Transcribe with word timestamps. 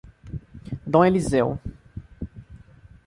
Dom 0.87 1.05
Eliseu 1.05 1.61